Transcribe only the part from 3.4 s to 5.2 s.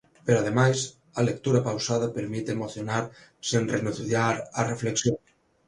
sen renunciar á reflexión.